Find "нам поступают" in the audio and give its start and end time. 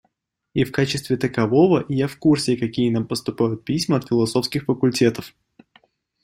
2.89-3.63